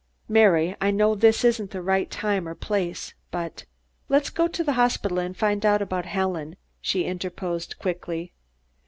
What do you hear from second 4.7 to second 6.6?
hospital and find out about Helen,"